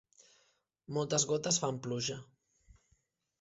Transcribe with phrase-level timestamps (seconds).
[0.97, 2.17] Moltes gotes fan pluja.